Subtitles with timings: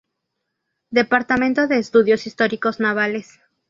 [0.89, 3.39] Departamento de Estudios Históricos Navales.